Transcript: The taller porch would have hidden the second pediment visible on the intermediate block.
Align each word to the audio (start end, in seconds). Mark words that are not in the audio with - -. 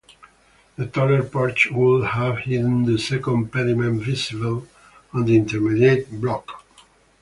The 0.77 0.87
taller 0.87 1.21
porch 1.21 1.69
would 1.71 2.05
have 2.05 2.39
hidden 2.39 2.85
the 2.85 2.97
second 2.97 3.51
pediment 3.51 4.01
visible 4.01 4.65
on 5.13 5.25
the 5.25 5.35
intermediate 5.35 6.11
block. 6.19 6.65